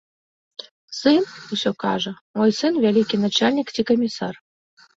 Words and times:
Сын, 0.99 1.19
усё 1.53 1.71
кажа, 1.85 2.13
мой 2.41 2.51
сын 2.63 2.73
вялікі 2.89 3.15
начальнік 3.29 3.67
ці 3.77 3.81
камісар. 3.95 4.35